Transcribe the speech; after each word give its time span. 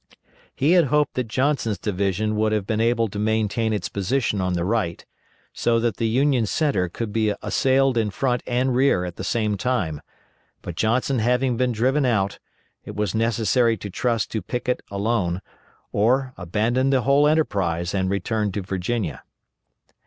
He 0.55 0.71
had 0.71 0.85
hoped 0.85 1.13
that 1.13 1.27
Johnson's 1.27 1.77
division 1.77 2.35
would 2.35 2.51
have 2.53 2.65
been 2.65 2.81
able 2.81 3.07
to 3.07 3.19
maintain 3.19 3.71
its 3.71 3.87
position 3.87 4.41
on 4.41 4.53
the 4.53 4.65
right, 4.65 5.05
so 5.53 5.79
that 5.79 5.97
the 5.97 6.07
Union 6.07 6.47
centre 6.47 6.89
could 6.89 7.13
be 7.13 7.35
assailed 7.43 7.99
in 7.99 8.09
front 8.09 8.41
and 8.47 8.75
rear 8.75 9.05
at 9.05 9.17
the 9.17 9.23
same 9.23 9.57
time, 9.57 10.01
but 10.63 10.73
Johnson 10.75 11.19
having 11.19 11.55
been 11.55 11.71
driven 11.71 12.03
out, 12.03 12.39
it 12.83 12.95
was 12.95 13.13
necessary 13.13 13.77
to 13.77 13.91
trust 13.91 14.31
to 14.31 14.41
Pickett 14.41 14.81
alone, 14.89 15.39
or 15.91 16.33
abandon 16.35 16.89
the 16.89 17.01
whole 17.01 17.27
enterprise 17.27 17.93
and 17.93 18.09
return 18.09 18.51
to 18.53 18.63
Virginia. 18.63 19.21